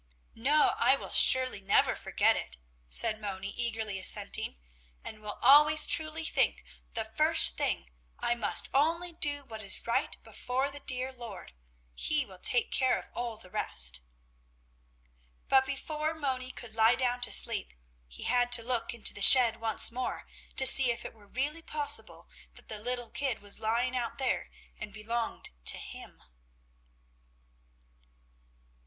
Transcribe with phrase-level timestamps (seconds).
[0.33, 2.57] "No, I will surely never forget it,"
[2.89, 4.57] said Moni, eagerly assenting,
[5.03, 10.17] "and will always truly think, the first thing: I must only do what is right
[10.23, 11.53] before the dear Lord.
[11.93, 14.01] He will take care of all the rest."
[15.47, 17.75] But before Moni could lie down to sleep,
[18.07, 20.25] he had to look into the shed once more,
[20.55, 24.49] to see if it were really possible that the little kid was lying out there
[24.79, 26.23] and belonged to him.